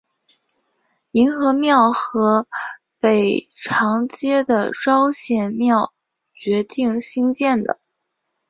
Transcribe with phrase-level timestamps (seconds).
[1.11, 2.47] 凝和庙和
[2.99, 5.93] 北长街的昭显庙
[6.33, 7.79] 决定兴建的。